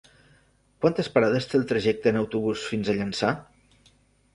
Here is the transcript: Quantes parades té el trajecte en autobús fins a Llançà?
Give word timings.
Quantes 0.85 1.11
parades 1.19 1.47
té 1.53 1.57
el 1.61 1.69
trajecte 1.75 2.13
en 2.15 2.21
autobús 2.25 2.67
fins 2.75 2.91
a 2.95 3.01
Llançà? 3.01 3.35